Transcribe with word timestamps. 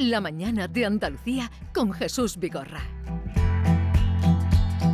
La 0.00 0.22
mañana 0.22 0.66
de 0.66 0.86
Andalucía 0.86 1.50
con 1.74 1.92
Jesús 1.92 2.38
Vigorra. 2.38 2.80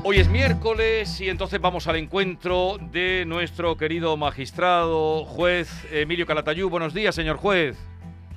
Hoy 0.03 0.19
es 0.19 0.29
miércoles 0.29 1.21
y 1.21 1.29
entonces 1.29 1.61
vamos 1.61 1.87
al 1.87 1.95
encuentro 1.95 2.77
de 2.91 3.23
nuestro 3.25 3.77
querido 3.77 4.17
magistrado, 4.17 5.25
juez 5.25 5.71
Emilio 5.93 6.27
Calatayú. 6.27 6.69
Buenos 6.69 6.93
días, 6.93 7.15
señor 7.15 7.37
juez. 7.37 7.79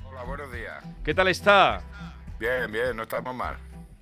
Hola, 0.04 0.22
buenos 0.22 0.52
días. 0.52 0.84
¿Qué 1.02 1.12
tal 1.12 1.26
está? 1.26 1.82
Bien, 2.38 2.70
bien, 2.70 2.96
no 2.96 3.02
estamos 3.02 3.34
mal. 3.34 3.56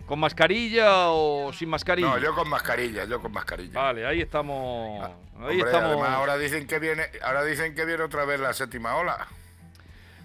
¿Con 0.05 0.21
mascarilla 0.21 1.09
o 1.09 1.51
sin 1.55 1.71
mascarilla? 1.71 2.09
No, 2.09 2.19
yo 2.19 2.35
con 2.35 2.51
mascarilla, 2.51 3.07
yo 3.07 3.19
con 3.23 3.33
mascarilla. 3.33 3.81
Vale, 3.81 4.07
ahí 4.07 4.21
estamos. 4.21 5.07
Ah, 5.07 5.13
Ahí 5.39 5.43
hombre, 5.53 5.71
estamos. 5.71 5.93
además, 5.93 6.11
ahora 6.11 6.37
dicen 6.37 6.67
que 6.67 6.79
viene, 6.79 7.05
ahora 7.23 7.45
dicen 7.45 7.75
que 7.75 7.87
viene 7.87 8.03
otra 8.03 8.27
vez 8.27 8.39
la 8.39 8.53
séptima 8.53 8.95
ola. 8.97 9.27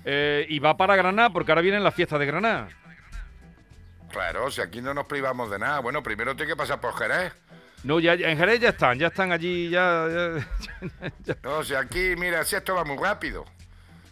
Eh, 0.06 0.46
y 0.50 0.60
va 0.60 0.76
para 0.78 0.96
Granada 0.96 1.30
porque 1.30 1.52
ahora 1.52 1.62
viene 1.62 1.80
la 1.80 1.92
fiesta 1.92 2.18
de 2.18 2.26
Granada. 2.26 2.68
Claro, 4.12 4.52
si 4.52 4.62
aquí 4.62 4.82
no 4.82 4.94
nos 4.94 5.06
privamos 5.08 5.50
de 5.50 5.58
nada. 5.60 5.80
Bueno, 5.80 6.04
primero 6.04 6.36
tiene 6.36 6.52
que 6.52 6.56
pasar 6.56 6.80
por 6.80 6.96
Jerez. 6.98 7.34
No, 7.84 8.00
ya, 8.00 8.14
en 8.14 8.38
Jerez 8.38 8.60
ya 8.60 8.70
están, 8.70 8.98
ya 9.00 9.08
están 9.08 9.32
allí, 9.32 9.70
ya. 9.70 10.08
ya- 10.10 11.10
ya- 11.26 11.38
No, 11.44 11.64
si 11.64 11.74
aquí, 11.76 12.16
mira, 12.18 12.44
si 12.46 12.56
esto 12.56 12.76
va 12.76 12.84
muy 12.86 12.98
rápido. 12.98 13.44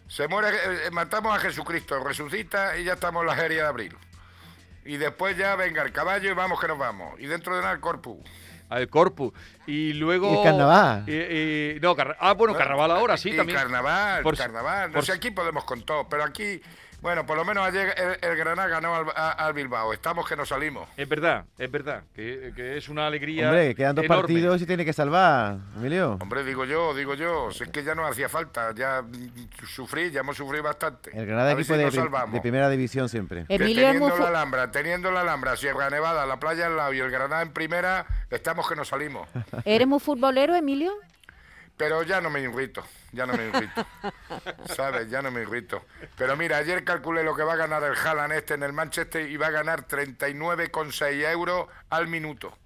Se 0.08 0.27
muere, 0.27 0.49
eh, 0.49 0.88
eh, 0.88 0.91
matamos 0.91 1.34
a 1.35 1.40
Jesucristo, 1.40 2.04
resucita 2.04 2.77
y 2.77 2.84
ya 2.84 2.94
estamos 2.94 3.21
en 3.21 3.27
la 3.27 3.35
feria 3.35 3.63
de 3.63 3.70
abril. 3.70 3.96
Y 4.84 4.98
después 4.98 5.38
ya 5.38 5.55
venga 5.55 5.84
el 5.84 5.91
caballo 5.91 6.30
y 6.30 6.34
vamos 6.34 6.60
que 6.60 6.68
nos 6.68 6.77
vamos. 6.77 7.18
Y 7.20 7.27
dentro 7.27 7.55
de 7.55 7.62
nada 7.62 7.73
el 7.73 7.80
corpus. 7.80 8.18
Al 8.72 8.88
Corpus. 8.90 9.34
Y 9.68 9.94
luego. 9.94 10.32
Y 10.34 10.38
el 10.38 10.44
carnaval. 10.44 11.04
y- 11.08 11.12
y- 11.76 11.80
no, 11.82 11.96
carna- 11.96 12.16
ah, 12.20 12.34
bueno, 12.34 12.56
carnaval 12.56 12.92
ahora 12.92 13.18
sí 13.18 13.30
y 13.30 13.38
también. 13.38 13.58
carnaval, 13.60 14.24
Por 14.24 14.38
carnaval. 14.38 14.90
No 14.90 14.96
por 14.96 15.06
sé, 15.06 15.12
si- 15.12 15.18
aquí 15.18 15.32
podemos 15.32 15.64
con 15.66 15.84
todo, 15.84 16.08
pero 16.10 16.24
aquí, 16.24 16.62
bueno, 17.02 17.26
por 17.26 17.36
lo 17.36 17.44
menos 17.44 17.66
ayer 17.68 17.94
el, 17.98 18.30
el 18.30 18.38
Granada 18.38 18.68
ganó 18.68 18.96
al, 18.96 19.05
a- 19.16 19.32
al 19.32 19.54
Bilbao. 19.54 19.91
Estamos 19.94 20.27
que 20.27 20.35
nos 20.35 20.49
salimos. 20.49 20.88
Es 20.98 21.10
verdad, 21.10 21.46
es 21.57 21.71
verdad, 21.71 22.04
que, 22.13 22.54
que 22.55 22.77
es 22.77 22.88
una 22.90 23.07
alegría. 23.07 23.48
Hombre, 23.49 23.74
quedan 23.76 23.96
dos 23.96 24.05
enorme. 24.05 24.21
partidos 24.21 24.62
y 24.62 24.66
tiene 24.66 24.85
que 24.85 24.94
salvar, 24.94 25.57
Emilio. 25.76 26.18
Hombre, 26.22 26.44
digo 26.44 26.63
yo, 26.66 26.94
digo 26.94 27.16
yo, 27.16 27.52
si 27.52 27.63
es 27.63 27.70
que 27.70 27.84
ya 27.84 27.96
no 27.96 28.05
hacía 28.05 28.29
falta, 28.29 28.74
ya 28.76 29.04
sufrí, 29.68 30.12
ya 30.12 30.20
hemos 30.22 30.38
sufrido 30.38 30.63
bastante. 30.63 31.10
El 31.18 31.26
Granada 31.26 31.52
equipo 31.54 31.74
si 31.74 31.79
de, 31.79 31.90
de 32.32 32.41
primera 32.41 32.70
división 32.70 33.10
siempre. 33.10 33.46
Emilio 33.49 33.88
es 33.88 33.94
teniendo 33.94 34.10
muy 34.16 34.20
la 34.20 34.27
Alhambra, 34.29 34.72
teniendo 34.72 35.12
la 35.12 35.22
Alhambra, 35.22 35.55
Sierra 35.57 35.90
Nevada, 35.90 36.26
la 36.26 36.40
playa 36.40 36.68
al 36.68 36.77
lado 36.77 36.94
y 36.94 36.99
el 36.99 37.10
Granada 37.12 37.41
en 37.41 37.52
primera, 37.52 38.05
estamos 38.29 38.68
que 38.70 38.76
nos 38.76 38.88
salimos. 38.90 39.27
¿Eres 39.66 39.88
muy 39.88 39.99
futbolero, 39.99 40.55
Emilio? 40.55 40.91
Pero 41.77 42.04
ya 42.04 42.22
no 42.22 42.29
me 42.29 42.41
irrito, 42.41 42.84
ya 43.12 43.26
no 43.26 43.34
me 43.34 43.48
irrito. 43.48 43.85
¿Sabes? 44.76 45.09
Ya 45.09 45.21
no 45.21 45.31
me 45.31 45.41
irrito. 45.41 45.85
Pero 46.17 46.35
mira, 46.37 46.57
ayer 46.57 46.84
calculé 46.84 47.23
lo 47.23 47.35
que 47.35 47.43
va 47.43 47.54
a 47.54 47.57
ganar 47.57 47.84
el 47.84 47.95
Haaland 47.95 48.34
este 48.34 48.54
en 48.54 48.63
el 48.63 48.73
Manchester 48.73 49.29
y 49.29 49.37
va 49.37 49.48
a 49.48 49.51
ganar 49.51 49.87
39,6 49.87 51.32
euros 51.32 51.67
al 51.89 52.07
minuto. 52.07 52.57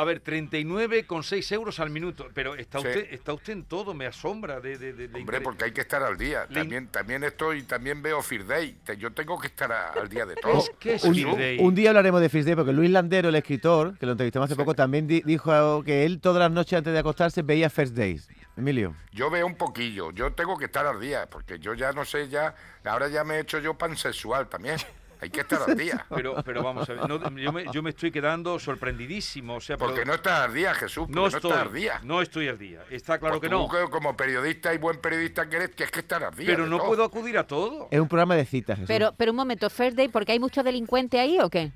A 0.00 0.04
ver, 0.04 0.22
39,6 0.22 1.50
euros 1.52 1.80
al 1.80 1.90
minuto. 1.90 2.28
Pero 2.32 2.54
está 2.54 2.80
Sí. 2.80 2.86
usted 2.86 3.06
está 3.12 3.32
usted 3.32 3.52
en 3.52 3.64
todo, 3.64 3.94
me 3.94 4.06
asombra. 4.06 4.60
De, 4.60 4.78
de, 4.78 4.90
Hombre, 5.06 5.20
interés. 5.20 5.40
porque 5.42 5.64
hay 5.64 5.72
que 5.72 5.80
estar 5.80 6.02
al 6.02 6.16
día. 6.16 6.46
Le- 6.48 6.60
También, 6.60 6.86
también 6.86 7.24
estoy, 7.24 7.62
también 7.64 8.00
veo 8.00 8.22
Fear 8.22 8.46
Day. 8.46 8.78
Te- 8.84 8.96
Yo 8.96 9.12
tengo 9.12 9.38
que 9.40 9.48
estar 9.48 9.72
a- 9.72 9.88
al 9.92 10.08
día 10.08 10.24
de 10.24 10.36
todo. 10.36 10.52
¿Qué 10.78 10.94
es- 10.94 11.02
qué 11.02 11.08
es 11.10 11.58
Un, 11.58 11.66
un 11.66 11.74
día 11.74 11.90
hablaremos 11.90 12.20
de 12.20 12.28
First 12.28 12.46
Day 12.46 12.54
porque 12.54 12.72
Luis 12.72 12.90
Landero, 12.90 13.28
el 13.28 13.34
escritor, 13.34 13.98
que 13.98 14.06
lo 14.06 14.12
entrevistamos 14.12 14.46
hace 14.48 14.56
poco, 14.56 14.74
también 14.74 15.06
di- 15.08 15.22
dijo 15.24 15.82
que 15.84 16.04
él 16.04 16.20
todas 16.20 16.38
las 16.38 16.50
noches 16.52 16.74
antes 16.78 16.92
de 16.92 16.98
acostarse 17.00 17.42
veía 17.42 17.68
First 17.68 17.94
Days. 17.96 18.28
Emilio. 18.56 18.94
Yo 19.12 19.30
veo 19.30 19.46
un 19.46 19.54
poquillo, 19.56 20.10
yo 20.12 20.32
tengo 20.32 20.56
que 20.58 20.64
estar 20.66 20.86
al 20.86 21.00
día, 21.00 21.26
porque 21.30 21.58
yo 21.58 21.74
ya 21.74 21.92
no 21.92 22.04
sé, 22.04 22.28
ya, 22.28 22.54
ahora 22.84 23.08
ya 23.08 23.22
me 23.24 23.34
he 23.36 23.40
hecho 23.40 23.58
yo 23.58 23.74
pansexual 23.74 24.48
también. 24.48 24.76
Hay 25.20 25.30
que 25.30 25.40
estar 25.40 25.60
al 25.66 25.76
día. 25.76 26.06
Pero, 26.14 26.36
pero 26.44 26.62
vamos 26.62 26.88
a 26.88 26.92
ver, 26.94 27.08
no, 27.08 27.30
yo, 27.36 27.52
me, 27.52 27.64
yo 27.72 27.82
me 27.82 27.90
estoy 27.90 28.10
quedando 28.10 28.58
sorprendidísimo. 28.58 29.56
O 29.56 29.60
sea, 29.60 29.76
pero 29.76 29.90
Porque 29.90 30.04
no 30.04 30.14
estás 30.14 30.40
al 30.46 30.54
día, 30.54 30.74
Jesús, 30.74 31.06
porque 31.06 31.14
no 31.14 31.20
no, 31.22 31.26
estoy, 31.28 31.50
estás 31.50 31.66
al 31.66 31.72
día. 31.72 32.00
no 32.02 32.22
estoy 32.22 32.48
al 32.48 32.58
día. 32.58 32.80
Está 32.90 33.18
claro 33.18 33.38
Pues 33.38 33.50
que 33.50 33.56
tú, 33.56 33.62
no. 33.62 33.68
que 33.68 33.90
como 33.90 34.16
periodista 34.16 34.72
y 34.72 34.78
buen 34.78 35.00
periodista 35.00 35.48
que 35.48 35.56
eres, 35.56 35.74
tienes 35.74 35.90
que 35.90 36.00
estar 36.00 36.22
al 36.22 36.34
día. 36.34 36.46
Pero 36.46 36.66
no 36.66 36.78
todo. 36.78 36.86
puedo 36.88 37.04
acudir 37.04 37.36
a 37.38 37.46
todo. 37.46 37.88
Es 37.90 38.00
un 38.00 38.08
programa 38.08 38.36
de 38.36 38.44
citas, 38.46 38.76
Jesús. 38.76 38.88
Pero, 38.88 39.12
pero 39.16 39.32
un 39.32 39.36
momento, 39.36 39.68
Day, 39.92 40.08
porque 40.08 40.32
hay 40.32 40.38
muchos 40.40 40.64
delincuentes 40.64 41.20
ahí 41.20 41.38
o 41.40 41.48
qué? 41.50 41.72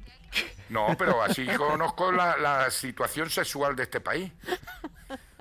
No, 0.69 0.87
pero 0.99 1.23
así 1.23 1.47
conozco 1.57 2.11
la, 2.13 2.37
la 2.39 2.71
situación 2.71 3.29
sexual 3.29 3.77
de 3.77 3.83
este 3.83 4.01
país. 4.01 4.33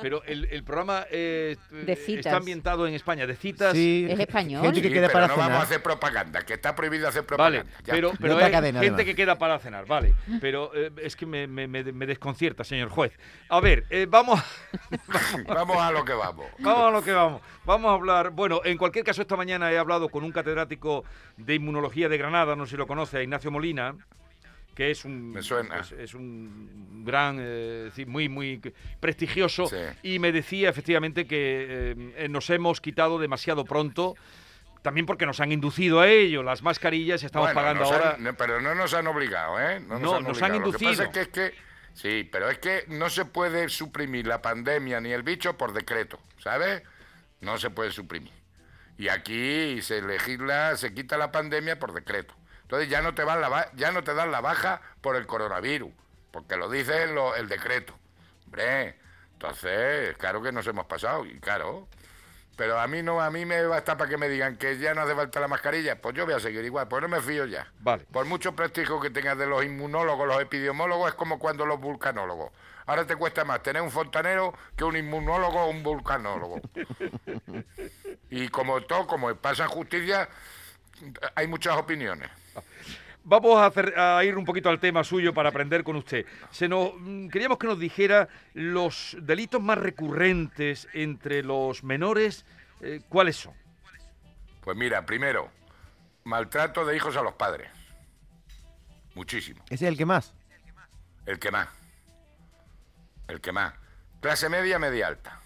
Pero 0.01 0.23
el, 0.25 0.45
el 0.51 0.63
programa 0.63 1.05
eh, 1.11 1.55
De 1.71 1.95
citas. 1.95 2.25
está 2.27 2.37
ambientado 2.37 2.87
en 2.87 2.93
España, 2.93 3.25
de 3.27 3.35
citas. 3.35 3.73
Sí, 3.73 4.07
Es 4.09 4.19
español. 4.19 4.61
Gente 4.63 4.81
que 4.81 4.87
Sí, 4.87 4.93
queda 4.93 5.07
pero 5.07 5.13
para 5.13 5.27
no 5.27 5.33
cenar. 5.35 5.49
vamos 5.49 5.63
a 5.63 5.65
hacer 5.67 5.83
propaganda, 5.83 6.41
que 6.45 6.53
está 6.53 6.75
prohibido 6.75 7.07
hacer 7.07 7.21
Vale, 7.37 7.59
propaganda. 7.61 7.83
Ya 7.85 7.93
pero, 7.93 8.11
pero 8.19 8.33
otra 8.35 8.45
hay 8.47 8.51
cadena, 8.51 8.79
gente 8.79 8.93
además. 8.95 9.05
que 9.05 9.15
queda 9.15 9.37
para 9.37 9.59
cenar, 9.59 9.85
vale. 9.85 10.13
Pero 10.41 10.71
eh, 10.75 10.91
es 11.03 11.15
que 11.15 11.25
me, 11.25 11.47
me- 11.47 11.67
me- 11.67 11.83
me 11.83 12.05
desconcierta, 12.05 12.63
señor 12.63 12.89
juez. 12.89 13.13
A 13.49 13.59
ver, 13.59 13.85
eh, 13.89 14.07
vamos, 14.09 14.39
Vamos 15.47 15.77
a 15.77 15.91
lo 15.91 16.03
que 16.05 16.13
vamos. 16.13 16.45
vamos 16.59 16.83
a 16.87 16.91
lo 16.91 17.03
que 17.03 17.11
vamos. 17.11 17.41
Vamos 17.65 17.89
a 17.89 17.93
hablar. 17.93 18.31
Bueno, 18.31 18.61
en 18.63 18.77
cualquier 18.77 19.05
caso, 19.05 19.21
esta 19.21 19.35
mañana 19.35 19.71
he 19.71 19.77
hablado 19.77 20.09
con 20.09 20.23
un 20.23 20.31
catedrático 20.31 21.03
de 21.37 21.55
inmunología 21.55 22.09
de 22.09 22.17
Granada, 22.17 22.55
no 22.55 22.65
sé 22.65 22.71
si 22.71 22.77
lo 22.77 22.87
conoce, 22.87 23.17
a 23.17 23.23
Ignacio 23.23 23.51
Molina, 23.51 23.95
que 24.75 24.91
es 24.91 25.03
un, 25.05 25.31
Me 25.31 25.41
suena. 25.41 25.79
Es, 25.79 25.91
es 25.91 26.13
un 26.13 27.03
gran, 27.05 27.37
eh, 27.41 27.91
muy, 28.07 28.29
muy 28.29 28.61
prestigioso. 28.99 29.65
Sí. 29.67 29.75
Y 30.03 30.19
me 30.19 30.31
decía 30.31 30.69
efectivamente 30.69 31.25
que 31.27 31.95
eh, 32.17 32.27
nos 32.29 32.49
hemos 32.49 32.79
quitado 32.81 33.19
demasiado 33.19 33.65
pronto. 33.65 34.15
También 34.81 35.05
porque 35.05 35.27
nos 35.27 35.39
han 35.39 35.51
inducido 35.51 35.99
a 35.99 36.07
ello, 36.09 36.41
las 36.41 36.63
mascarillas, 36.63 37.21
estamos 37.23 37.49
Bueno, 37.49 37.59
pagando 37.61 37.83
ahora. 37.83 38.15
han- 38.15 38.23
no, 38.23 38.33
pero 38.35 38.59
no 38.61 38.73
nos 38.73 38.93
han 38.95 39.05
obligado, 39.05 39.59
¿eh? 39.59 39.79
No, 39.79 39.99
nos 39.99 40.13
han, 40.15 40.23
nos 40.23 40.41
han 40.41 40.51
obligado. 40.53 40.71
Lo 40.71 40.77
que 40.77 40.85
pasa 40.85 41.03
inducido. 41.03 41.03
es 41.03 41.09
que, 41.11 41.21
es 41.21 41.27
que 41.51 41.57
sí, 41.93 42.29
pero 42.31 42.49
es 42.49 42.57
que 42.57 42.85
no 42.87 43.09
se 43.11 43.25
puede 43.25 43.69
suprimir 43.69 44.25
la 44.25 44.41
pandemia 44.41 44.99
ni 44.99 45.11
el 45.11 45.21
bicho 45.21 45.55
por 45.55 45.73
decreto, 45.73 46.19
¿sabes? 46.39 46.81
No 47.41 47.59
se 47.59 47.69
puede 47.69 47.91
suprimir. 47.91 48.31
Y 48.97 49.09
aquí 49.09 49.81
se 49.83 50.01
legisla, 50.01 50.75
se 50.77 50.93
quita 50.95 51.15
la 51.17 51.31
pandemia 51.31 51.77
por 51.77 51.93
decreto. 51.93 52.33
Entonces 52.71 52.87
ya 52.87 53.01
no 53.01 53.13
te 53.13 53.25
van 53.25 53.41
la 53.41 53.69
ya 53.75 53.91
no 53.91 54.01
te 54.01 54.13
dan 54.13 54.31
la 54.31 54.39
baja 54.39 54.79
por 55.01 55.17
el 55.17 55.27
coronavirus, 55.27 55.91
porque 56.31 56.55
lo 56.55 56.69
dice 56.69 57.05
lo- 57.07 57.35
el 57.35 57.49
decreto. 57.49 57.93
Hombre, 58.45 58.95
entonces, 59.33 60.15
claro 60.17 60.41
que 60.41 60.53
nos 60.53 60.65
hemos 60.67 60.85
pasado 60.85 61.25
y 61.25 61.37
claro, 61.41 61.89
pero 62.55 62.79
a 62.79 62.87
mí 62.87 63.03
no, 63.03 63.19
a 63.19 63.29
mí 63.29 63.45
me 63.45 63.61
basta 63.65 63.97
para 63.97 64.09
que 64.09 64.15
me 64.15 64.29
digan 64.29 64.55
que 64.55 64.77
ya 64.77 64.93
no 64.93 65.01
hace 65.01 65.13
falta 65.15 65.41
la 65.41 65.49
mascarilla, 65.49 65.99
pues 65.99 66.15
yo 66.15 66.23
voy 66.23 66.33
a 66.33 66.39
seguir 66.39 66.63
igual, 66.63 66.87
pues 66.87 67.01
no 67.01 67.09
me 67.09 67.19
fío 67.19 67.45
ya. 67.45 67.69
Vale. 67.81 68.05
Por 68.09 68.25
mucho 68.25 68.55
prestigio 68.55 69.01
que 69.01 69.09
tengas 69.09 69.37
de 69.37 69.47
los 69.47 69.65
inmunólogos, 69.65 70.25
los 70.25 70.39
epidemiólogos, 70.41 71.09
es 71.09 71.15
como 71.15 71.39
cuando 71.39 71.65
los 71.65 71.77
vulcanólogos. 71.77 72.53
Ahora 72.85 73.05
te 73.05 73.17
cuesta 73.17 73.43
más 73.43 73.61
tener 73.63 73.81
un 73.81 73.91
fontanero 73.91 74.53
que 74.77 74.85
un 74.85 74.95
inmunólogo 74.95 75.59
o 75.63 75.69
un 75.69 75.83
vulcanólogo. 75.83 76.61
Y 78.29 78.47
como 78.47 78.79
todo, 78.79 79.07
como 79.07 79.35
pasa 79.35 79.63
en 79.63 79.69
justicia, 79.69 80.29
hay 81.35 81.47
muchas 81.47 81.75
opiniones. 81.75 82.29
Vamos 83.23 83.57
a, 83.59 83.67
hacer- 83.67 83.93
a 83.99 84.23
ir 84.25 84.35
un 84.35 84.45
poquito 84.45 84.69
al 84.69 84.79
tema 84.79 85.03
suyo 85.03 85.31
para 85.33 85.49
aprender 85.49 85.83
con 85.83 85.95
usted. 85.95 86.25
Se 86.49 86.67
nos, 86.67 86.93
mm, 86.97 87.27
queríamos 87.29 87.59
que 87.59 87.67
nos 87.67 87.79
dijera 87.79 88.27
los 88.55 89.15
delitos 89.21 89.61
más 89.61 89.77
recurrentes 89.77 90.87
entre 90.93 91.43
los 91.43 91.83
menores, 91.83 92.45
eh, 92.81 93.01
¿cuáles 93.09 93.35
son? 93.35 93.53
Pues 94.61 94.75
mira, 94.75 95.05
primero, 95.05 95.51
maltrato 96.23 96.83
de 96.83 96.95
hijos 96.95 97.15
a 97.15 97.21
los 97.21 97.33
padres. 97.33 97.69
Muchísimo. 99.13 99.63
Ese 99.65 99.85
es 99.85 99.91
el 99.91 99.97
que 99.97 100.05
más. 100.05 100.33
El 101.27 101.37
que 101.37 101.51
más. 101.51 101.67
El 103.27 103.39
que 103.39 103.51
más. 103.51 103.73
Clase 104.19 104.49
media, 104.49 104.79
media 104.79 105.07
alta. 105.07 105.39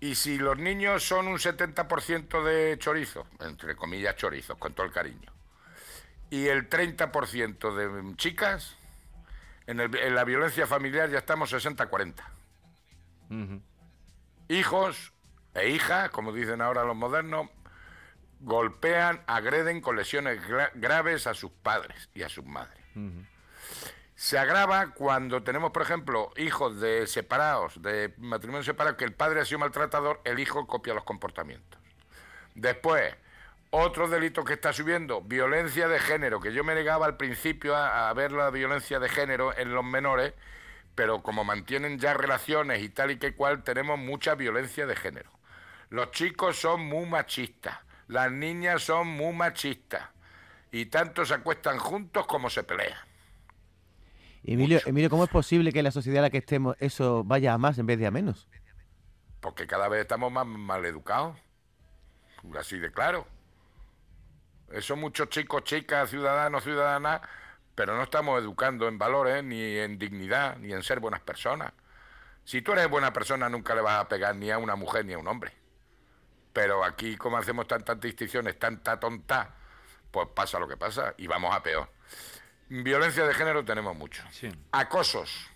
Y 0.00 0.14
si 0.14 0.38
los 0.38 0.58
niños 0.58 1.02
son 1.04 1.26
un 1.28 1.38
70% 1.38 2.42
de 2.42 2.78
chorizos, 2.78 3.26
entre 3.40 3.76
comillas 3.76 4.16
chorizos, 4.16 4.56
con 4.58 4.72
todo 4.72 4.86
el 4.86 4.92
cariño, 4.92 5.30
y 6.30 6.46
el 6.46 6.68
30% 6.70 7.74
de 7.74 8.16
chicas, 8.16 8.76
en, 9.66 9.80
el- 9.80 9.94
en 9.96 10.14
la 10.14 10.24
violencia 10.24 10.66
familiar 10.66 11.10
ya 11.10 11.18
estamos 11.18 11.52
60-40. 11.52 12.14
Hijos 14.48 15.12
e 15.54 15.68
hijas, 15.70 16.10
como 16.10 16.32
dicen 16.32 16.60
ahora 16.60 16.84
los 16.84 16.96
modernos, 16.96 17.48
golpean, 18.40 19.22
agreden 19.26 19.80
con 19.80 19.96
lesiones 19.96 20.40
gra- 20.48 20.70
graves 20.74 21.26
a 21.26 21.34
sus 21.34 21.50
padres 21.50 22.08
y 22.14 22.22
a 22.22 22.28
sus 22.28 22.44
madres. 22.44 22.82
Se 24.16 24.38
agrava 24.38 24.92
cuando 24.92 25.42
tenemos, 25.42 25.70
por 25.72 25.82
ejemplo, 25.82 26.30
hijos 26.36 26.80
de 26.80 27.06
separados, 27.06 27.80
de 27.80 28.12
matrimonios 28.18 28.66
separados, 28.66 28.98
que 28.98 29.04
el 29.04 29.14
padre 29.14 29.40
ha 29.40 29.44
sido 29.44 29.60
maltratador, 29.60 30.20
el 30.24 30.38
hijo 30.40 30.66
copia 30.66 30.92
los 30.94 31.04
comportamientos. 31.04 31.80
Después, 32.54 33.14
otro 33.70 34.08
delito 34.08 34.44
que 34.44 34.54
está 34.54 34.72
subiendo, 34.72 35.22
violencia 35.22 35.88
de 35.88 35.98
género, 36.00 36.40
que 36.40 36.52
yo 36.52 36.64
me 36.64 36.74
negaba 36.74 37.06
al 37.06 37.16
principio 37.16 37.76
a, 37.76 38.08
a 38.08 38.12
ver 38.14 38.32
la 38.32 38.50
violencia 38.50 38.98
de 38.98 39.08
género 39.08 39.56
en 39.56 39.72
los 39.74 39.84
menores, 39.84 40.34
pero 40.94 41.22
como 41.22 41.44
mantienen 41.44 41.98
ya 41.98 42.14
relaciones 42.14 42.82
y 42.82 42.88
tal 42.90 43.10
y 43.12 43.18
que 43.18 43.34
cual, 43.34 43.62
tenemos 43.62 43.98
mucha 43.98 44.34
violencia 44.34 44.86
de 44.86 44.96
género. 44.96 45.30
Los 45.88 46.10
chicos 46.12 46.58
son 46.60 46.82
muy 46.82 47.06
machistas, 47.06 47.78
las 48.08 48.30
niñas 48.32 48.82
son 48.82 49.08
muy 49.08 49.32
machistas. 49.34 50.10
y 50.72 50.86
tanto 50.86 51.24
se 51.24 51.34
acuestan 51.34 51.78
juntos 51.78 52.26
como 52.26 52.50
se 52.50 52.62
pelean. 52.64 52.98
Emilio, 54.42 54.78
Mucho. 54.78 54.88
Emilio, 54.88 55.10
¿cómo 55.10 55.24
es 55.24 55.30
posible 55.30 55.72
que 55.72 55.78
en 55.80 55.84
la 55.84 55.90
sociedad 55.92 56.18
en 56.18 56.22
la 56.24 56.30
que 56.30 56.38
estemos 56.38 56.76
eso 56.80 57.24
vaya 57.24 57.52
a 57.54 57.58
más 57.58 57.78
en 57.78 57.86
vez 57.86 57.98
de 57.98 58.06
a 58.06 58.10
menos? 58.10 58.48
Porque 59.40 59.66
cada 59.66 59.88
vez 59.88 60.00
estamos 60.02 60.32
más 60.32 60.46
mal 60.46 60.84
educados. 60.86 61.36
Así 62.58 62.78
de 62.78 62.90
claro. 62.92 63.26
Eso 64.70 64.96
muchos 64.96 65.28
chicos, 65.28 65.64
chicas, 65.64 66.10
ciudadanos, 66.10 66.62
ciudadanas, 66.62 67.20
pero 67.74 67.96
no 67.96 68.02
estamos 68.02 68.40
educando 68.40 68.88
en 68.88 68.98
valores, 68.98 69.42
ni 69.42 69.78
en 69.78 69.98
dignidad, 69.98 70.56
ni 70.58 70.72
en 70.72 70.82
ser 70.82 71.00
buenas 71.00 71.20
personas. 71.20 71.72
Si 72.44 72.62
tú 72.62 72.72
eres 72.72 72.88
buena 72.88 73.12
persona, 73.12 73.48
nunca 73.48 73.74
le 73.74 73.80
vas 73.80 74.00
a 74.00 74.08
pegar 74.08 74.34
ni 74.36 74.50
a 74.50 74.58
una 74.58 74.76
mujer 74.76 75.04
ni 75.04 75.12
a 75.12 75.18
un 75.18 75.28
hombre. 75.28 75.52
Pero 76.52 76.84
aquí, 76.84 77.16
como 77.16 77.36
hacemos 77.36 77.66
tantas 77.66 78.00
distinciones, 78.00 78.58
tanta 78.58 78.98
tonta, 78.98 79.54
pues 80.10 80.28
pasa 80.34 80.58
lo 80.58 80.66
que 80.66 80.76
pasa 80.76 81.14
y 81.16 81.26
vamos 81.26 81.54
a 81.54 81.62
peor. 81.62 81.88
Violencia 82.68 83.24
de 83.24 83.34
género 83.34 83.64
tenemos 83.64 83.96
mucho. 83.96 84.22
Sí. 84.30 84.48
Acosos 84.72 85.50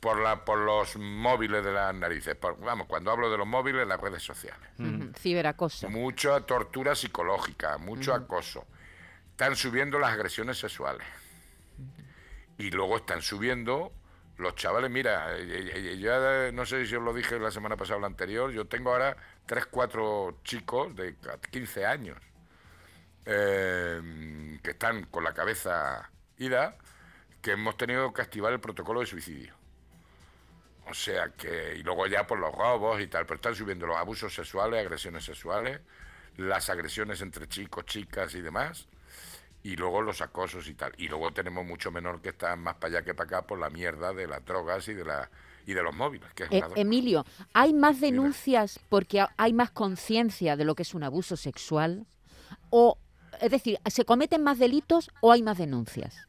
por, 0.00 0.20
la, 0.20 0.44
por 0.44 0.58
los 0.58 0.96
móviles 0.96 1.64
de 1.64 1.72
las 1.72 1.94
narices. 1.94 2.34
Por- 2.36 2.58
vamos, 2.60 2.86
cuando 2.86 3.10
hablo 3.10 3.30
de 3.30 3.38
los 3.38 3.46
móviles, 3.46 3.86
las 3.86 4.00
redes 4.00 4.22
sociales. 4.22 4.68
Ciberacoso. 5.18 5.88
Mucha 5.88 6.40
tortura 6.40 6.94
psicológica, 6.94 7.78
mucho 7.78 8.14
acoso. 8.14 8.66
Están 9.30 9.56
subiendo 9.56 9.98
las 9.98 10.12
agresiones 10.12 10.58
sexuales. 10.58 11.06
Y 12.58 12.70
luego 12.70 12.96
están 12.98 13.20
subiendo 13.22 13.92
los 14.38 14.54
chavales. 14.54 14.90
Mira, 14.90 15.36
eh, 15.36 15.70
eh, 15.74 15.98
ya 15.98 16.50
no 16.52 16.64
sé 16.66 16.86
si 16.86 16.94
os 16.96 17.02
lo 17.02 17.12
dije 17.12 17.38
la 17.38 17.50
semana 17.50 17.76
pasada 17.76 17.98
o 17.98 18.00
la 18.00 18.06
anterior, 18.06 18.50
yo 18.50 18.66
tengo 18.66 18.90
ahora 18.92 19.16
tres, 19.46 19.66
cuatro 19.66 20.40
chicos 20.44 20.94
de 20.96 21.16
15 21.50 21.84
años 21.86 22.18
eh, 23.24 24.58
que 24.62 24.70
están 24.70 25.04
con 25.06 25.24
la 25.24 25.32
cabeza 25.34 26.10
ida, 26.38 26.76
que 27.42 27.52
hemos 27.52 27.76
tenido 27.76 28.12
que 28.12 28.22
activar 28.22 28.52
el 28.52 28.60
protocolo 28.60 29.00
de 29.00 29.06
suicidio. 29.06 29.54
O 30.88 30.94
sea 30.94 31.30
que, 31.30 31.76
y 31.78 31.82
luego 31.82 32.06
ya 32.06 32.26
por 32.26 32.38
los 32.38 32.54
robos 32.54 33.00
y 33.00 33.08
tal, 33.08 33.26
pero 33.26 33.36
están 33.36 33.54
subiendo 33.54 33.86
los 33.86 33.96
abusos 33.96 34.32
sexuales, 34.34 34.80
agresiones 34.80 35.24
sexuales, 35.24 35.80
las 36.36 36.70
agresiones 36.70 37.20
entre 37.22 37.48
chicos, 37.48 37.84
chicas 37.86 38.34
y 38.34 38.40
demás, 38.40 38.86
y 39.62 39.76
luego 39.76 40.02
los 40.02 40.20
acosos 40.22 40.68
y 40.68 40.74
tal. 40.74 40.92
Y 40.98 41.08
luego 41.08 41.32
tenemos 41.32 41.64
mucho 41.66 41.90
menor 41.90 42.22
que 42.22 42.30
está 42.30 42.56
más 42.56 42.76
para 42.76 42.98
allá 42.98 43.04
que 43.04 43.14
para 43.14 43.38
acá 43.38 43.46
por 43.46 43.58
la 43.58 43.70
mierda 43.70 44.12
de 44.12 44.26
las 44.28 44.44
drogas 44.44 44.88
y 44.88 44.94
de 44.94 45.04
la 45.04 45.30
y 45.66 45.74
de 45.74 45.82
los 45.82 45.94
móviles, 45.96 46.32
que 46.34 46.44
es 46.44 46.50
Eh, 46.52 46.58
una 46.58 46.68
droga. 46.68 46.80
Emilio, 46.82 47.24
¿hay 47.52 47.74
más 47.74 48.00
denuncias 48.00 48.78
porque 48.88 49.20
ha- 49.20 49.32
hay 49.36 49.52
más 49.52 49.70
conciencia 49.72 50.56
de 50.56 50.64
lo 50.64 50.76
que 50.76 50.82
es 50.82 50.94
un 50.94 51.02
abuso 51.02 51.36
sexual? 51.36 52.06
O, 52.70 52.98
es 53.40 53.50
decir, 53.50 53.80
¿se 53.86 54.04
cometen 54.04 54.44
más 54.44 54.58
delitos 54.60 55.10
o 55.20 55.32
hay 55.32 55.42
más 55.42 55.58
denuncias? 55.58 56.28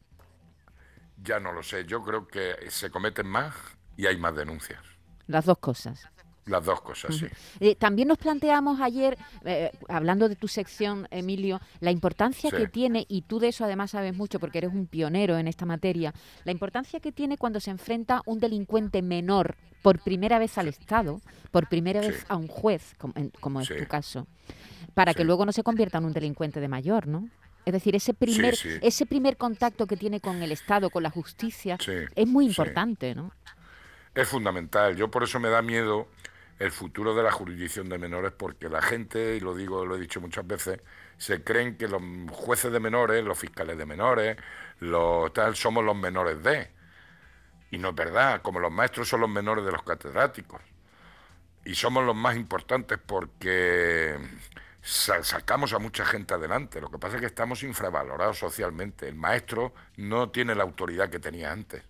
Ya 1.22 1.40
no 1.40 1.52
lo 1.52 1.62
sé, 1.62 1.84
yo 1.84 2.02
creo 2.02 2.26
que 2.28 2.70
se 2.70 2.90
cometen 2.90 3.26
más 3.26 3.54
y 3.98 4.06
hay 4.06 4.16
más 4.16 4.34
denuncias. 4.34 4.80
Las 5.26 5.44
dos 5.44 5.58
cosas. 5.58 6.00
Las 6.46 6.64
dos 6.64 6.80
cosas, 6.80 7.14
sí. 7.14 7.26
Eh, 7.60 7.74
también 7.74 8.08
nos 8.08 8.16
planteamos 8.16 8.80
ayer, 8.80 9.18
eh, 9.44 9.70
hablando 9.86 10.30
de 10.30 10.34
tu 10.36 10.48
sección, 10.48 11.06
Emilio, 11.10 11.60
la 11.80 11.90
importancia 11.90 12.48
Sí. 12.48 12.56
que 12.56 12.68
tiene, 12.68 13.04
y 13.06 13.20
tú 13.20 13.38
de 13.38 13.48
eso 13.48 13.64
además 13.66 13.90
sabes 13.90 14.16
mucho 14.16 14.40
porque 14.40 14.56
eres 14.56 14.72
un 14.72 14.86
pionero 14.86 15.36
en 15.36 15.46
esta 15.46 15.66
materia, 15.66 16.14
la 16.44 16.52
importancia 16.52 17.00
que 17.00 17.12
tiene 17.12 17.36
cuando 17.36 17.60
se 17.60 17.70
enfrenta 17.70 18.22
un 18.24 18.38
delincuente 18.40 19.02
menor 19.02 19.56
por 19.82 19.98
primera 20.02 20.38
vez 20.38 20.56
al 20.56 20.68
Estado, 20.68 21.20
por 21.50 21.68
primera 21.68 22.02
Sí. 22.02 22.08
vez 22.08 22.24
a 22.30 22.36
un 22.36 22.48
juez, 22.48 22.94
como, 22.96 23.12
en- 23.16 23.28
como 23.40 23.60
es 23.60 23.68
tu 23.68 23.86
caso, 23.86 24.26
para 24.94 25.12
que 25.12 25.24
luego 25.24 25.44
no 25.44 25.52
se 25.52 25.62
convierta 25.62 25.98
en 25.98 26.06
un 26.06 26.14
delincuente 26.14 26.60
de 26.60 26.68
mayor, 26.68 27.06
¿no? 27.08 27.28
Es 27.66 27.74
decir, 27.74 27.94
ese 27.94 28.14
primer, 28.14 28.54
ese 28.80 29.04
primer 29.04 29.36
contacto 29.36 29.86
que 29.86 29.98
tiene 29.98 30.20
con 30.20 30.42
el 30.42 30.52
Estado, 30.52 30.88
con 30.88 31.02
la 31.02 31.10
justicia, 31.10 31.76
es 32.16 32.26
muy 32.26 32.46
importante, 32.46 33.14
¿no? 33.14 33.32
Es 34.18 34.28
fundamental. 34.28 34.96
Yo 34.96 35.10
por 35.10 35.22
eso 35.22 35.38
me 35.40 35.48
da 35.48 35.62
miedo 35.62 36.08
el 36.58 36.72
futuro 36.72 37.14
de 37.14 37.22
la 37.22 37.30
jurisdicción 37.30 37.88
de 37.88 37.98
menores, 37.98 38.32
porque 38.32 38.68
la 38.68 38.82
gente, 38.82 39.36
y 39.36 39.40
lo 39.40 39.54
digo, 39.54 39.86
lo 39.86 39.96
he 39.96 40.00
dicho 40.00 40.20
muchas 40.20 40.46
veces, 40.46 40.80
se 41.18 41.42
creen 41.44 41.76
que 41.76 41.86
los 41.88 42.02
jueces 42.32 42.72
de 42.72 42.80
menores, 42.80 43.24
los 43.24 43.38
fiscales 43.38 43.78
de 43.78 43.86
menores, 43.86 44.36
los 44.80 45.32
tal, 45.32 45.54
somos 45.56 45.84
los 45.84 45.96
menores 45.96 46.42
de. 46.42 46.68
Y 47.70 47.78
no 47.78 47.90
es 47.90 47.94
verdad, 47.94 48.42
como 48.42 48.60
los 48.60 48.72
maestros 48.72 49.08
son 49.08 49.20
los 49.22 49.30
menores 49.30 49.64
de 49.64 49.72
los 49.72 49.82
catedráticos. 49.82 50.60
Y 51.64 51.74
somos 51.74 52.04
los 52.04 52.16
más 52.16 52.36
importantes 52.36 52.98
porque 53.04 54.16
sa- 54.82 55.22
sacamos 55.22 55.72
a 55.72 55.78
mucha 55.78 56.04
gente 56.04 56.34
adelante. 56.34 56.80
Lo 56.80 56.90
que 56.90 56.98
pasa 56.98 57.16
es 57.16 57.20
que 57.20 57.26
estamos 57.26 57.62
infravalorados 57.62 58.38
socialmente. 58.38 59.08
El 59.08 59.16
maestro 59.16 59.74
no 59.96 60.30
tiene 60.30 60.54
la 60.54 60.62
autoridad 60.64 61.10
que 61.10 61.18
tenía 61.18 61.52
antes. 61.52 61.82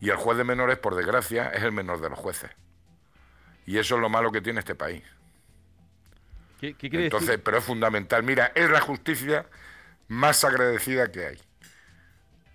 Y 0.00 0.10
el 0.10 0.16
juez 0.16 0.38
de 0.38 0.44
menores, 0.44 0.78
por 0.78 0.94
desgracia, 0.96 1.50
es 1.50 1.62
el 1.62 1.72
menor 1.72 2.00
de 2.00 2.08
los 2.08 2.18
jueces. 2.18 2.50
Y 3.66 3.78
eso 3.78 3.96
es 3.96 4.00
lo 4.00 4.08
malo 4.08 4.32
que 4.32 4.40
tiene 4.40 4.60
este 4.60 4.74
país. 4.74 5.04
¿Qué, 6.58 6.74
qué 6.74 6.88
Entonces, 6.92 7.28
decir? 7.28 7.42
pero 7.44 7.58
es 7.58 7.64
fundamental. 7.64 8.22
Mira, 8.22 8.52
es 8.54 8.70
la 8.70 8.80
justicia 8.80 9.46
más 10.08 10.44
agradecida 10.44 11.10
que 11.12 11.26
hay. 11.26 11.38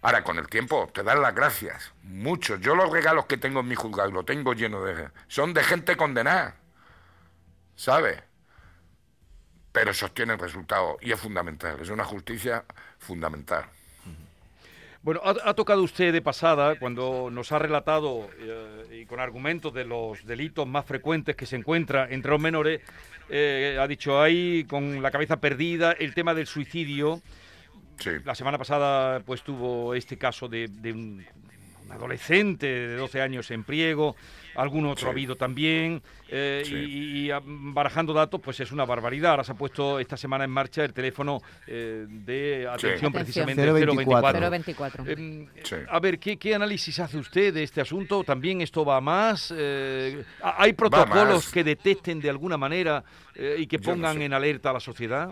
Ahora, 0.02 0.24
con 0.24 0.38
el 0.38 0.48
tiempo, 0.48 0.90
te 0.94 1.04
dan 1.04 1.22
las 1.22 1.34
gracias. 1.34 1.94
Muchos. 2.04 2.60
Yo 2.62 2.76
los 2.76 2.92
regalos 2.92 3.26
que 3.26 3.38
tengo 3.38 3.62
en 3.62 3.68
mi 3.68 3.76
juzgado, 3.76 4.12
lo 4.12 4.24
tengo 4.26 4.54
lleno 4.54 4.84
de... 4.84 5.10
Son 5.28 5.54
de 5.54 5.64
gente 5.64 5.96
condenada. 5.98 6.56
¿Sabes? 7.76 8.22
Pero 9.72 9.94
sostienen 9.94 10.38
resultados. 10.40 10.98
Y 11.02 11.12
es 11.12 11.20
fundamental. 11.20 11.80
Es 11.82 11.90
una 11.90 12.04
justicia 12.06 12.66
fundamental. 13.00 13.66
Bueno, 15.06 15.22
ha, 15.24 15.36
ha 15.44 15.54
tocado 15.54 15.84
usted 15.84 16.12
de 16.12 16.24
pasada 16.24 16.80
cuando 16.80 17.30
nos 17.32 17.52
ha 17.52 17.60
relatado 17.60 18.28
eh, 18.40 19.02
y 19.02 19.06
con 19.06 19.20
argumentos 19.20 19.72
de 19.72 19.86
los 19.86 20.26
delitos 20.26 20.68
más 20.68 20.84
frecuentes 20.84 21.36
que 21.36 21.46
se 21.46 21.58
encuentra 21.58 22.08
entre 22.10 22.32
los 22.32 22.42
menores, 22.42 22.82
eh, 23.30 23.78
ha 23.80 23.88
dicho 23.88 24.20
ahí 24.20 24.64
con 24.64 25.04
la 25.04 25.12
cabeza 25.12 25.40
perdida 25.40 25.92
el 25.92 26.16
tema 26.16 26.34
del 26.34 26.48
suicidio. 26.48 27.22
Sí. 28.00 28.10
La 28.24 28.34
semana 28.34 28.58
pasada 28.58 29.20
pues 29.20 29.44
tuvo 29.44 29.94
este 29.94 30.18
caso 30.18 30.48
de, 30.48 30.70
de 30.70 30.92
un, 30.92 31.24
un 31.86 31.92
adolescente 31.92 32.66
de 32.68 32.96
12 32.96 33.22
años 33.22 33.50
en 33.52 33.64
Priego, 33.64 34.16
algún 34.56 34.86
otro 34.86 35.02
Sí. 35.02 35.08
ha 35.08 35.10
habido 35.12 35.36
también, 35.36 36.02
eh, 36.30 36.64
Sí. 36.66 36.74
y, 36.76 37.26
y, 37.28 37.32
ah, 37.32 37.42
barajando 37.44 38.14
datos 38.14 38.42
pues 38.42 38.60
es 38.60 38.72
una 38.72 38.86
barbaridad. 38.86 39.32
Ahora 39.32 39.44
se 39.44 39.52
ha 39.52 39.56
puesto 39.56 40.00
esta 40.00 40.18
semana 40.18 40.44
en 40.46 40.50
marcha 40.52 40.84
el 40.84 40.94
teléfono 40.94 41.42
eh, 41.68 42.06
de 42.08 42.68
atención 42.68 43.12
Atención. 43.12 43.14
precisamente 43.14 43.62
024. 43.72 44.50
024. 44.50 45.04
024. 45.04 45.06
Em, 45.08 45.48
Sí. 45.64 45.76
A 45.90 46.00
ver, 46.00 46.20
¿qué, 46.20 46.38
qué 46.38 46.56
análisis 46.56 47.00
hace 47.00 47.18
usted 47.18 47.54
de 47.54 47.64
este 47.64 47.82
asunto? 47.82 48.24
¿También 48.24 48.62
esto 48.62 48.84
va 48.86 48.98
a 48.98 49.02
más? 49.02 49.54
Eh, 49.56 50.24
¿Hay 50.42 50.74
protocolos 50.74 51.46
más. 51.46 51.52
que 51.52 51.64
detecten 51.64 52.20
de 52.20 52.30
alguna 52.30 52.58
manera 52.58 53.04
eh, 53.36 53.58
y 53.60 53.68
que 53.68 53.78
no 53.78 53.84
pongan 53.84 54.18
sé. 54.18 54.26
en 54.26 54.34
alerta 54.34 54.70
a 54.70 54.74
la 54.74 54.80
sociedad? 54.80 55.32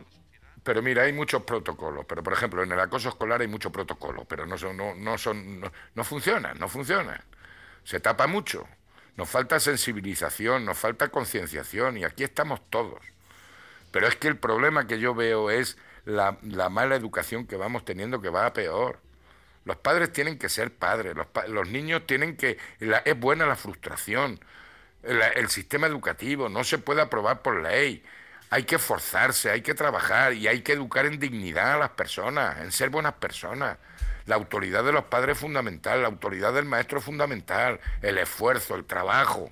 Pero 0.63 0.82
mira, 0.82 1.03
hay 1.03 1.13
muchos 1.13 1.43
protocolos. 1.43 2.05
Pero, 2.08 2.24
por 2.24 2.34
ejemplo, 2.34 2.63
en 2.63 2.72
el 2.72 2.79
acoso 2.79 3.10
escolar 3.10 3.41
hay 3.41 3.48
muchos 3.48 3.72
protocolos, 3.72 4.25
pero 4.27 4.46
no 4.46 4.58
son, 4.58 4.77
no, 4.77 4.96
no 4.96 5.17
son, 5.17 5.60
no, 5.60 5.72
no 5.96 6.03
funcionan, 6.03 6.58
no 6.60 6.70
funcionan. 6.70 7.22
Se 7.84 8.00
tapa 8.00 8.27
mucho. 8.27 8.67
Nos 9.17 9.29
falta 9.29 9.60
sensibilización, 9.60 10.65
nos 10.65 10.77
falta 10.77 11.10
concienciación, 11.10 11.98
y 11.98 12.03
aquí 12.05 12.24
estamos 12.24 12.62
todos. 12.70 13.00
Pero 13.91 14.08
es 14.08 14.15
que 14.15 14.27
el 14.27 14.38
problema 14.38 14.88
que 14.88 15.00
yo 15.00 15.13
veo 15.15 15.50
es 15.51 15.77
la, 16.05 16.38
la 16.43 16.70
mala 16.70 16.96
educación 16.96 17.46
que 17.48 17.55
vamos 17.58 17.86
teniendo, 17.86 18.22
que 18.22 18.29
va 18.29 18.46
a 18.46 18.53
peor. 18.53 19.00
Los 19.65 19.77
padres 19.77 20.12
tienen 20.13 20.38
que 20.39 20.50
ser 20.50 20.74
padres, 20.75 21.15
los, 21.15 21.27
los 21.50 21.70
niños 21.70 22.05
tienen 22.08 22.38
que... 22.38 22.58
la- 22.79 23.00
es 23.05 23.20
buena 23.20 23.46
la 23.46 23.55
frustración, 23.55 24.39
el, 25.03 25.22
el 25.22 25.50
sistema 25.50 25.88
educativo 25.88 26.50
no 26.50 26.63
se 26.63 26.77
puede 26.79 27.01
aprobar 27.01 27.41
por 27.41 27.62
ley. 27.62 28.03
Hay 28.53 28.65
que 28.65 28.75
esforzarse, 28.75 29.50
hay 29.50 29.62
que 29.62 29.74
trabajar 29.74 30.33
y 30.33 30.48
hay 30.48 30.62
que 30.62 30.74
educar 30.74 31.07
en 31.07 31.17
dignidad 31.17 31.74
a 31.74 31.77
las 31.79 31.89
personas, 31.89 32.60
en 32.60 32.72
ser 32.72 32.91
buenas 32.91 33.13
personas. 33.13 33.79
La 34.27 34.36
autoridad 34.36 34.83
de 34.83 34.91
los 34.91 35.05
padres 35.05 35.38
es 35.38 35.41
fundamental, 35.41 36.03
la 36.03 36.07
autoridad 36.07 36.53
del 36.53 36.65
maestro 36.65 37.00
es 37.00 37.03
fundamental, 37.03 37.79
el 38.03 38.19
esfuerzo, 38.19 38.75
el 38.75 38.86
trabajo. 38.86 39.51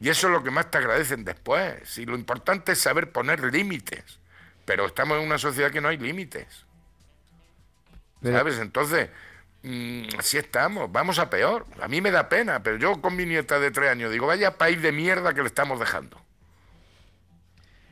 Y 0.00 0.08
eso 0.08 0.28
es 0.28 0.32
lo 0.32 0.42
que 0.42 0.50
más 0.50 0.70
te 0.70 0.78
agradecen 0.78 1.26
después. 1.26 1.98
Y 1.98 2.06
lo 2.06 2.14
importante 2.14 2.72
es 2.72 2.78
saber 2.78 3.12
poner 3.12 3.44
límites. 3.52 4.18
Pero 4.64 4.86
estamos 4.86 5.18
en 5.18 5.26
una 5.26 5.36
sociedad 5.36 5.70
que 5.70 5.82
no 5.82 5.88
hay 5.88 5.98
límites. 5.98 6.64
¿Sabes? 8.22 8.60
Entonces, 8.60 9.10
mm, 9.62 10.04
así 10.18 10.38
estamos, 10.38 10.90
vamos 10.90 11.18
a 11.18 11.28
peor. 11.28 11.66
A 11.82 11.86
mí 11.86 12.00
me 12.00 12.10
da 12.10 12.30
pena, 12.30 12.62
pero 12.62 12.78
yo 12.78 12.98
con 13.02 13.14
mi 13.14 13.26
nieta 13.26 13.60
de 13.60 13.70
tres 13.70 13.90
años 13.90 14.10
digo, 14.10 14.26
vaya 14.26 14.56
país 14.56 14.80
de 14.80 14.90
mierda 14.90 15.34
que 15.34 15.42
le 15.42 15.48
estamos 15.48 15.78
dejando. 15.78 16.18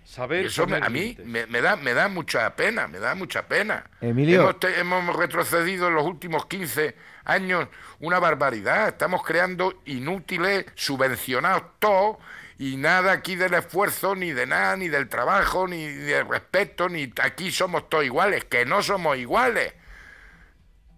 Saber 0.09 0.47
eso 0.47 0.67
me- 0.67 0.79
a 0.79 0.89
mí 0.89 1.17
me, 1.25 1.45
me 1.47 1.61
da, 1.61 1.77
me 1.77 1.93
da 1.93 2.09
mucha 2.09 2.57
pena, 2.57 2.89
me 2.89 2.99
da 2.99 3.15
mucha 3.15 3.47
pena. 3.47 3.85
Emilio. 4.01 4.41
Hemos, 4.41 4.59
te- 4.59 4.81
hemos 4.81 5.15
retrocedido 5.15 5.89
en 5.89 5.95
los 5.97 6.05
últimos 6.07 6.47
15 6.47 6.97
años 7.25 7.69
una 8.01 8.19
barbaridad. 8.19 8.89
Estamos 8.89 9.23
creando 9.23 9.83
inútiles, 9.85 10.65
subvencionados 10.77 11.63
todos 11.79 12.17
y 12.57 12.79
nada 12.79 13.13
aquí 13.13 13.37
del 13.37 13.53
esfuerzo, 13.53 14.15
ni 14.17 14.33
de 14.33 14.47
nada, 14.47 14.77
ni 14.77 14.89
del 14.89 15.11
trabajo, 15.11 15.69
ni 15.69 15.87
del 15.87 16.27
respeto, 16.27 16.89
ni 16.89 17.13
aquí 17.23 17.53
somos 17.53 17.91
todos 17.91 18.07
iguales, 18.07 18.47
que 18.47 18.65
no 18.65 18.83
somos 18.83 19.19
iguales. 19.19 19.75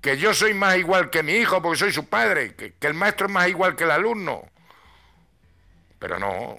Que 0.01 0.17
yo 0.19 0.33
soy 0.35 0.55
más 0.55 0.77
igual 0.79 1.11
que 1.11 1.25
mi 1.25 1.33
hijo 1.33 1.61
porque 1.61 1.79
soy 1.79 1.93
su 1.93 2.09
padre, 2.09 2.55
que, 2.55 2.75
que 2.75 2.87
el 2.87 2.95
maestro 2.95 3.27
es 3.27 3.33
más 3.33 3.49
igual 3.49 3.75
que 3.75 3.83
el 3.85 3.91
alumno. 3.91 4.49
Pero 5.99 6.19
no. 6.21 6.57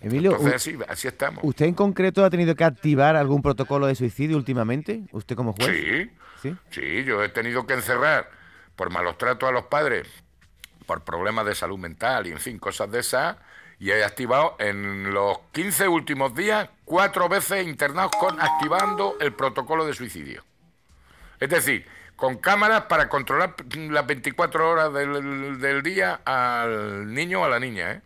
Emilio, 0.00 0.36
Entonces 0.36 0.76
así 0.88 1.08
estamos. 1.08 1.42
¿usted 1.42 1.66
en 1.66 1.74
concreto 1.74 2.24
ha 2.24 2.30
tenido 2.30 2.54
que 2.54 2.64
activar 2.64 3.16
algún 3.16 3.42
protocolo 3.42 3.86
de 3.86 3.94
suicidio 3.94 4.36
últimamente? 4.36 5.02
¿Usted 5.12 5.34
como 5.34 5.52
juez? 5.54 5.68
Sí, 5.68 6.10
¿Sí? 6.42 6.56
sí, 6.70 7.04
yo 7.04 7.22
he 7.22 7.28
tenido 7.28 7.66
que 7.66 7.74
encerrar 7.74 8.30
por 8.76 8.90
malos 8.90 9.18
tratos 9.18 9.48
a 9.48 9.52
los 9.52 9.64
padres, 9.64 10.06
por 10.86 11.02
problemas 11.02 11.46
de 11.46 11.54
salud 11.54 11.78
mental 11.78 12.26
y 12.28 12.30
en 12.30 12.38
fin, 12.38 12.58
cosas 12.58 12.90
de 12.90 13.00
esas. 13.00 13.36
Y 13.80 13.90
he 13.90 14.04
activado 14.04 14.56
en 14.58 15.12
los 15.12 15.38
15 15.52 15.88
últimos 15.88 16.34
días 16.34 16.68
cuatro 16.84 17.28
veces 17.28 17.66
internados 17.66 18.12
con 18.18 18.40
activando 18.40 19.16
el 19.20 19.32
protocolo 19.32 19.84
de 19.84 19.94
suicidio. 19.94 20.44
Es 21.38 21.50
decir, 21.50 21.86
con 22.16 22.38
cámaras 22.38 22.82
para 22.82 23.08
controlar 23.08 23.54
las 23.74 24.06
24 24.06 24.68
horas 24.68 24.92
del, 24.92 25.60
del 25.60 25.82
día 25.82 26.20
al 26.24 27.12
niño 27.14 27.42
o 27.42 27.44
a 27.44 27.48
la 27.48 27.60
niña, 27.60 27.92
¿eh? 27.92 28.00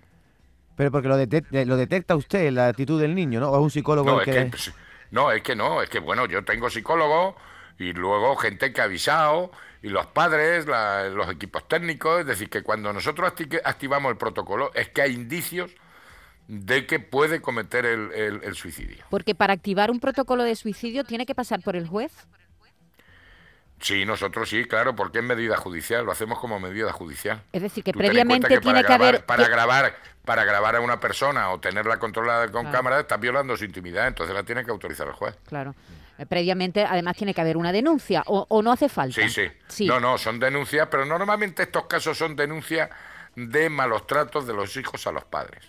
Pero 0.76 0.90
porque 0.90 1.08
lo, 1.08 1.18
detec- 1.18 1.46
eh, 1.52 1.66
lo 1.66 1.76
detecta 1.76 2.16
usted, 2.16 2.50
la 2.50 2.68
actitud 2.68 3.00
del 3.00 3.14
niño, 3.14 3.40
¿no? 3.40 3.50
¿O 3.50 3.56
es 3.56 3.62
un 3.62 3.70
psicólogo 3.70 4.10
No, 4.10 4.20
el 4.22 4.28
es 4.28 4.34
que... 4.34 4.50
que, 4.50 4.72
no, 5.10 5.30
es 5.30 5.42
que 5.42 5.54
no, 5.56 5.82
es 5.82 5.90
que 5.90 5.98
bueno, 5.98 6.26
yo 6.26 6.44
tengo 6.44 6.70
psicólogo 6.70 7.36
y 7.78 7.92
luego 7.92 8.36
gente 8.36 8.72
que 8.72 8.80
ha 8.80 8.84
avisado 8.84 9.50
y 9.82 9.88
los 9.88 10.06
padres, 10.06 10.66
la- 10.66 11.08
los 11.08 11.28
equipos 11.30 11.66
técnicos, 11.68 12.20
es 12.20 12.26
decir, 12.26 12.48
que 12.48 12.62
cuando 12.62 12.92
nosotros 12.92 13.30
acti- 13.32 13.60
activamos 13.64 14.10
el 14.10 14.16
protocolo 14.16 14.72
es 14.74 14.88
que 14.88 15.02
hay 15.02 15.12
indicios 15.14 15.70
de 16.48 16.86
que 16.86 16.98
puede 17.00 17.40
cometer 17.40 17.84
el, 17.86 18.12
el- 18.12 18.40
el 18.42 18.54
suicidio. 18.54 19.04
Porque 19.10 19.34
para 19.34 19.52
activar 19.52 19.90
un 19.90 20.00
protocolo 20.00 20.42
de 20.42 20.56
suicidio 20.56 21.04
tiene 21.04 21.26
que 21.26 21.34
pasar 21.34 21.60
por 21.62 21.76
el 21.76 21.86
juez. 21.86 22.12
Sí, 23.82 24.04
nosotros 24.06 24.48
sí, 24.48 24.64
claro, 24.64 24.94
porque 24.96 25.18
es 25.18 25.24
medida 25.24 25.56
judicial, 25.56 26.04
lo 26.06 26.12
hacemos 26.12 26.38
como 26.38 26.58
medida 26.60 26.92
judicial. 26.92 27.42
Es 27.52 27.60
decir, 27.62 27.82
que 27.84 27.92
Tú 27.92 27.98
previamente 27.98 28.46
tiene 28.60 28.62
para 28.62 28.78
que 28.82 28.86
grabar, 28.86 29.08
haber... 29.08 29.26
para 29.26 29.48
grabar 29.48 29.96
para 30.24 30.44
grabar 30.44 30.76
a 30.76 30.80
una 30.80 31.00
persona 31.00 31.50
o 31.50 31.58
tenerla 31.58 31.98
controlada 31.98 32.44
con 32.52 32.62
Claro. 32.62 32.70
cámara 32.78 33.00
está 33.00 33.16
violando 33.16 33.56
su 33.56 33.64
intimidad, 33.64 34.06
entonces 34.06 34.32
la 34.32 34.44
tiene 34.44 34.64
que 34.64 34.70
autorizar 34.70 35.08
el 35.08 35.14
juez. 35.14 35.36
Claro. 35.48 35.74
Eh, 36.16 36.26
Previamente, 36.26 36.84
además, 36.84 37.16
tiene 37.16 37.34
que 37.34 37.40
haber 37.40 37.56
una 37.56 37.72
denuncia 37.72 38.22
o, 38.26 38.46
o 38.48 38.62
no 38.62 38.70
hace 38.70 38.88
falta. 38.88 39.20
Sí, 39.20 39.28
sí, 39.28 39.50
Sí. 39.66 39.86
No, 39.86 39.98
no, 39.98 40.16
son 40.18 40.38
denuncias, 40.38 40.86
pero 40.88 41.04
normalmente 41.04 41.64
estos 41.64 41.86
casos 41.86 42.16
son 42.16 42.36
denuncias 42.36 42.88
de 43.34 43.68
malos 43.68 44.06
tratos 44.06 44.46
de 44.46 44.52
los 44.54 44.76
hijos 44.76 45.04
a 45.08 45.10
los 45.12 45.24
padres. 45.24 45.64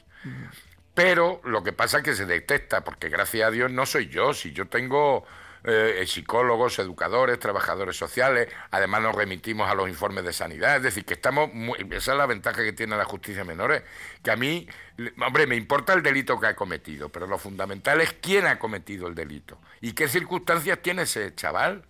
Pero 0.93 1.41
lo 1.46 1.63
que 1.63 1.74
pasa 1.74 1.98
es 1.98 2.03
que 2.03 2.13
se 2.13 2.27
detecta, 2.27 2.84
porque 2.84 3.10
gracias 3.10 3.48
a 3.48 3.51
Dios 3.51 3.72
no 3.72 3.88
soy 3.88 4.08
yo, 4.10 4.34
si 4.36 4.51
yo 4.53 4.67
tengo 4.67 5.25
eh, 5.65 6.03
psicólogos, 6.08 6.77
educadores, 6.79 7.39
trabajadores 7.39 7.96
sociales, 7.98 8.48
además 8.72 9.01
nos 9.01 9.15
remitimos 9.15 9.70
a 9.70 9.75
los 9.75 9.88
informes 9.89 10.24
de 10.25 10.34
sanidad, 10.34 10.77
es 10.77 10.84
decir, 10.84 11.05
que 11.05 11.13
estamos, 11.13 11.53
muy- 11.53 11.77
esa 11.91 12.12
es 12.12 12.17
la 12.17 12.25
ventaja 12.25 12.63
que 12.63 12.74
tiene 12.74 12.98
la 12.98 13.05
justicia 13.05 13.43
menores, 13.43 13.84
que 14.22 14.32
a 14.32 14.36
mí, 14.36 14.67
hombre, 15.25 15.47
me 15.47 15.55
importa 15.55 15.93
el 15.93 16.03
delito 16.03 16.39
que 16.39 16.47
ha 16.47 16.55
cometido, 16.55 17.09
pero 17.09 17.27
lo 17.27 17.38
fundamental 17.38 18.01
es 18.01 18.13
quién 18.13 18.45
ha 18.47 18.59
cometido 18.59 19.07
el 19.07 19.15
delito. 19.15 19.59
Y 19.81 19.93
qué 19.93 20.07
circunstancias 20.07 20.79
tiene 20.81 21.03
ese 21.03 21.33
chaval 21.35 21.83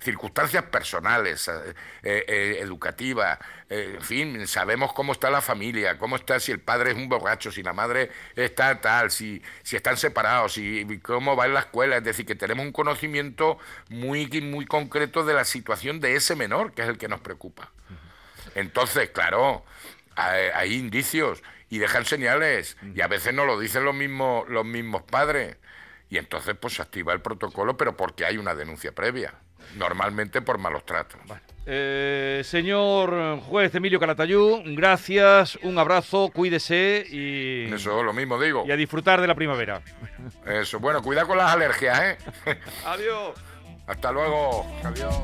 circunstancias 0.00 0.64
personales, 0.64 1.46
eh, 1.48 1.74
eh, 2.02 2.24
eh, 2.26 2.58
educativas, 2.60 3.38
eh, 3.68 3.96
en 3.96 4.02
fin, 4.02 4.46
sabemos 4.46 4.94
cómo 4.94 5.12
está 5.12 5.28
la 5.28 5.42
familia, 5.42 5.98
cómo 5.98 6.16
está 6.16 6.40
si 6.40 6.50
el 6.50 6.60
padre 6.60 6.92
es 6.92 6.96
un 6.96 7.10
borracho, 7.10 7.52
si 7.52 7.62
la 7.62 7.74
madre 7.74 8.10
está 8.36 8.80
tal, 8.80 9.10
si, 9.10 9.42
si 9.62 9.76
están 9.76 9.98
separados, 9.98 10.54
si 10.54 10.86
cómo 11.02 11.36
va 11.36 11.44
en 11.44 11.54
la 11.54 11.60
escuela, 11.60 11.98
es 11.98 12.04
decir, 12.04 12.24
que 12.24 12.34
tenemos 12.34 12.64
un 12.64 12.72
conocimiento 12.72 13.58
muy, 13.90 14.26
muy 14.40 14.64
concreto 14.64 15.24
de 15.24 15.34
la 15.34 15.44
situación 15.44 16.00
de 16.00 16.16
ese 16.16 16.36
menor, 16.36 16.72
que 16.72 16.82
es 16.82 16.88
el 16.88 16.96
que 16.96 17.08
nos 17.08 17.20
preocupa. 17.20 17.70
Entonces, 18.54 19.10
claro, 19.10 19.62
hay, 20.16 20.46
hay 20.54 20.74
indicios 20.74 21.42
y 21.70 21.78
dejan 21.78 22.04
señales 22.04 22.76
y 22.94 23.00
a 23.00 23.06
veces 23.06 23.32
no 23.32 23.46
lo 23.46 23.58
dicen 23.58 23.84
los 23.84 23.94
mismos, 23.94 24.46
los 24.48 24.66
mismos 24.66 25.02
padres. 25.04 25.56
Y 26.10 26.18
entonces 26.18 26.56
pues 26.60 26.74
se 26.74 26.82
activa 26.82 27.12
el 27.12 27.20
protocolo, 27.22 27.76
pero 27.76 27.96
porque 27.96 28.26
hay 28.26 28.36
una 28.36 28.54
denuncia 28.54 28.92
previa, 28.92 29.32
normalmente 29.76 30.42
por 30.42 30.58
malos 30.58 30.84
tratos. 30.84 31.20
Eh, 31.66 32.42
señor 32.44 33.38
juez 33.42 33.72
Emilio 33.74 34.00
Calatayú, 34.00 34.62
gracias, 34.66 35.56
un 35.62 35.78
abrazo, 35.78 36.30
cuídese 36.34 37.06
y, 37.08 37.72
Eso, 37.72 38.02
lo 38.02 38.12
mismo 38.12 38.40
digo. 38.40 38.64
y 38.66 38.72
a 38.72 38.76
disfrutar 38.76 39.20
de 39.20 39.28
la 39.28 39.36
primavera. 39.36 39.80
Eso, 40.44 40.80
bueno, 40.80 41.00
cuidado 41.00 41.28
con 41.28 41.38
las 41.38 41.52
alergias, 41.52 42.00
¿eh? 42.00 42.18
Adiós. 42.84 43.38
Hasta 43.86 44.10
luego. 44.10 44.66
Adiós. 44.82 45.22